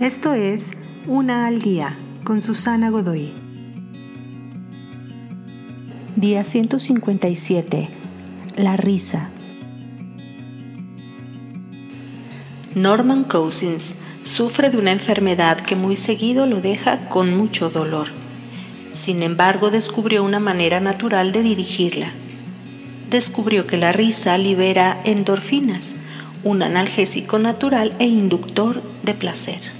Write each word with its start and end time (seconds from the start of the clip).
Esto 0.00 0.34
es 0.34 0.72
Una 1.06 1.46
al 1.46 1.62
Día 1.62 1.96
con 2.22 2.42
Susana 2.42 2.90
Godoy. 2.90 3.32
Día 6.16 6.44
157. 6.44 7.88
La 8.58 8.76
risa. 8.76 9.30
Norman 12.74 13.24
Cousins 13.24 13.94
sufre 14.22 14.68
de 14.68 14.76
una 14.76 14.92
enfermedad 14.92 15.58
que 15.58 15.76
muy 15.76 15.96
seguido 15.96 16.44
lo 16.44 16.60
deja 16.60 17.08
con 17.08 17.34
mucho 17.34 17.70
dolor. 17.70 18.08
Sin 18.92 19.22
embargo, 19.22 19.70
descubrió 19.70 20.24
una 20.24 20.40
manera 20.40 20.78
natural 20.78 21.32
de 21.32 21.42
dirigirla. 21.42 22.12
Descubrió 23.08 23.66
que 23.66 23.78
la 23.78 23.92
risa 23.92 24.36
libera 24.36 25.00
endorfinas, 25.04 25.96
un 26.44 26.62
analgésico 26.62 27.38
natural 27.38 27.94
e 27.98 28.04
inductor 28.04 28.82
de 29.02 29.14
placer. 29.14 29.75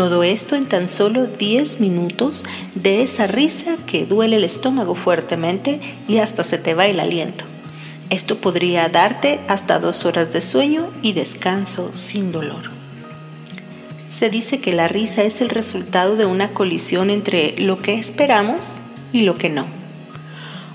Todo 0.00 0.22
esto 0.22 0.56
en 0.56 0.64
tan 0.64 0.88
solo 0.88 1.26
10 1.26 1.78
minutos 1.80 2.46
de 2.74 3.02
esa 3.02 3.26
risa 3.26 3.76
que 3.86 4.06
duele 4.06 4.36
el 4.36 4.44
estómago 4.44 4.94
fuertemente 4.94 5.78
y 6.08 6.16
hasta 6.20 6.42
se 6.42 6.56
te 6.56 6.72
va 6.72 6.86
el 6.86 7.00
aliento. 7.00 7.44
Esto 8.08 8.38
podría 8.38 8.88
darte 8.88 9.40
hasta 9.46 9.78
dos 9.78 10.06
horas 10.06 10.32
de 10.32 10.40
sueño 10.40 10.88
y 11.02 11.12
descanso 11.12 11.90
sin 11.92 12.32
dolor. 12.32 12.70
Se 14.06 14.30
dice 14.30 14.58
que 14.58 14.72
la 14.72 14.88
risa 14.88 15.22
es 15.22 15.42
el 15.42 15.50
resultado 15.50 16.16
de 16.16 16.24
una 16.24 16.54
colisión 16.54 17.10
entre 17.10 17.54
lo 17.58 17.82
que 17.82 17.92
esperamos 17.92 18.76
y 19.12 19.20
lo 19.20 19.36
que 19.36 19.50
no 19.50 19.79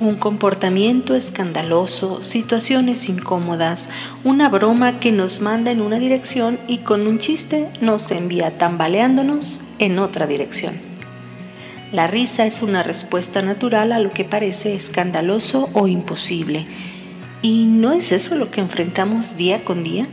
un 0.00 0.14
comportamiento 0.14 1.14
escandaloso, 1.14 2.22
situaciones 2.22 3.08
incómodas, 3.08 3.90
una 4.22 4.48
broma 4.48 5.00
que 5.00 5.10
nos 5.10 5.40
manda 5.40 5.72
en 5.72 5.80
una 5.80 5.98
dirección 5.98 6.58
y 6.68 6.78
con 6.78 7.06
un 7.08 7.18
chiste 7.18 7.68
nos 7.80 8.10
envía 8.12 8.56
tambaleándonos 8.56 9.60
en 9.78 9.98
otra 9.98 10.26
dirección. 10.26 10.74
La 11.90 12.06
risa 12.06 12.46
es 12.46 12.62
una 12.62 12.82
respuesta 12.82 13.42
natural 13.42 13.92
a 13.92 13.98
lo 13.98 14.12
que 14.12 14.24
parece 14.24 14.74
escandaloso 14.74 15.68
o 15.72 15.88
imposible. 15.88 16.66
¿Y 17.42 17.64
no 17.64 17.92
es 17.92 18.12
eso 18.12 18.36
lo 18.36 18.50
que 18.50 18.60
enfrentamos 18.60 19.36
día 19.36 19.64
con 19.64 19.82
día? 19.82 20.06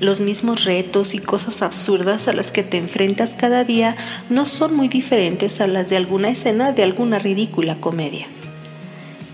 Los 0.00 0.20
mismos 0.20 0.64
retos 0.64 1.14
y 1.14 1.18
cosas 1.18 1.62
absurdas 1.62 2.28
a 2.28 2.32
las 2.34 2.52
que 2.52 2.62
te 2.62 2.76
enfrentas 2.76 3.34
cada 3.34 3.64
día 3.64 3.96
no 4.28 4.46
son 4.46 4.74
muy 4.74 4.88
diferentes 4.88 5.60
a 5.60 5.66
las 5.66 5.88
de 5.88 5.96
alguna 5.96 6.28
escena 6.28 6.72
de 6.72 6.82
alguna 6.82 7.18
ridícula 7.18 7.76
comedia. 7.76 8.26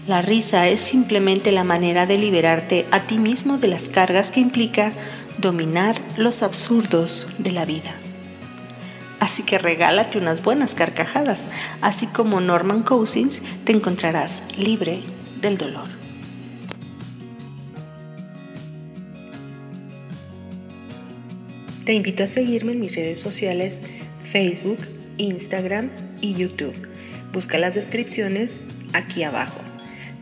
La 0.07 0.23
risa 0.23 0.69
es 0.69 0.79
simplemente 0.81 1.51
la 1.51 1.65
manera 1.65 2.07
de 2.07 2.17
liberarte 2.17 2.87
a 2.93 3.09
ti 3.09 3.19
mismo 3.19 3.59
de 3.59 3.67
las 3.67 3.89
cargas 3.89 4.31
que 4.31 4.39
implica 4.39 4.93
dominar 5.39 6.01
los 6.17 6.45
absurdos 6.45 7.27
de 7.39 7.51
la 7.51 7.65
vida. 7.65 7.93
Así 9.19 9.43
que 9.43 9.59
regálate 9.59 10.19
unas 10.19 10.43
buenas 10.43 10.77
carcajadas, 10.77 11.49
así 11.81 12.07
como 12.07 12.41
Norman 12.41 12.85
Cousins 12.85 13.43
te 13.65 13.73
encontrarás 13.73 14.45
libre 14.57 15.01
del 15.41 15.59
dolor. 15.59 15.89
Te 21.85 21.95
invito 21.95 22.23
a 22.23 22.29
seguirme 22.29 22.73
en 22.73 22.81
mis 22.81 22.95
redes 22.95 23.19
sociales 23.19 23.83
Facebook, 24.23 24.79
Instagram 25.19 25.91
y 26.21 26.35
YouTube. 26.35 26.75
Busca 27.33 27.59
las 27.59 27.75
descripciones 27.75 28.61
aquí 28.93 29.25
abajo. 29.25 29.66